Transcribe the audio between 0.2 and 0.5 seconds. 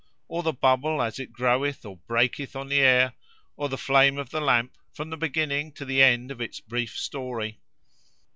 or